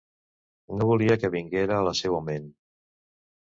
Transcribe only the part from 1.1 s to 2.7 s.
que vinguera a la seua ment.